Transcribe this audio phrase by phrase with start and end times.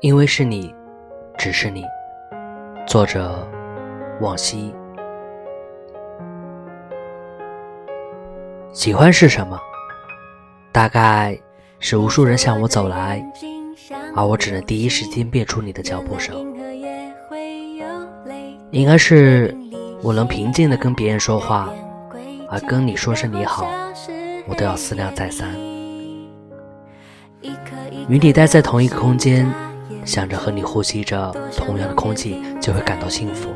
[0.00, 0.74] 因为是你，
[1.38, 1.84] 只是你。
[2.86, 3.46] 作者：
[4.20, 4.74] 往昔。
[8.72, 9.58] 喜欢是什么？
[10.72, 11.38] 大概
[11.78, 13.24] 是无数人向我走来，
[14.14, 16.34] 而我只能第一时间辨出你的脚步声。
[18.72, 19.56] 应该是
[20.02, 21.72] 我能平静的跟别人说话，
[22.50, 23.70] 而跟你说声你好，
[24.48, 25.48] 我都要思量再三。
[28.08, 29.48] 与你待在同一个空间，
[30.04, 33.50] 想着和你呼吸着同样的空气，就会感到幸福。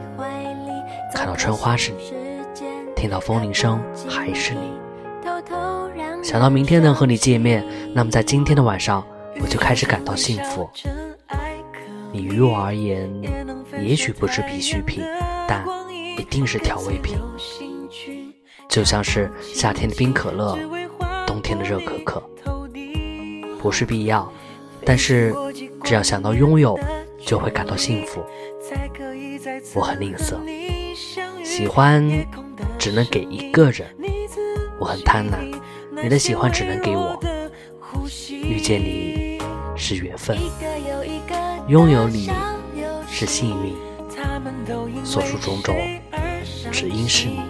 [1.14, 2.12] 看到春花是你，
[2.96, 4.72] 听到风铃声还是你。
[6.22, 9.06] 想到明天能和你见面，那么在今天的晚上，
[9.40, 10.68] 我就开始感到幸福。
[12.12, 13.10] 你于我而言，
[13.82, 15.02] 也许不是必需品，
[15.46, 15.64] 但
[16.18, 17.18] 一定是调味品。
[18.68, 20.58] 就像是夏天的冰可乐，
[21.26, 22.22] 冬天的热可可，
[23.60, 24.30] 不是必要，
[24.88, 25.34] 但是
[25.84, 26.80] 只要想到拥有，
[27.20, 28.24] 就会感到幸福。
[29.74, 30.38] 我很吝啬，
[31.44, 32.02] 喜欢
[32.78, 33.86] 只能给一个人。
[34.80, 35.54] 我很贪婪。
[36.02, 37.20] 你的喜欢只能给我，
[38.30, 39.38] 遇见你
[39.76, 40.38] 是缘分，
[41.66, 42.30] 拥有你
[43.06, 43.74] 是幸运，
[45.04, 45.76] 所述种种
[46.72, 47.42] 只因是你，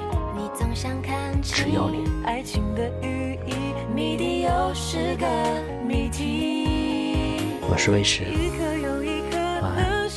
[1.40, 2.08] 只有你。
[7.78, 8.24] 我是魏时，
[9.62, 10.08] 晚安。